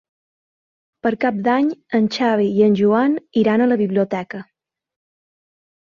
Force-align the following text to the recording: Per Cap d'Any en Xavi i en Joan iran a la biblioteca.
Per 1.07 1.11
Cap 1.25 1.37
d'Any 1.49 1.67
en 2.01 2.09
Xavi 2.17 2.49
i 2.61 2.65
en 2.69 2.79
Joan 2.81 3.15
iran 3.45 3.67
a 3.67 3.69
la 3.73 3.81
biblioteca. 3.83 4.45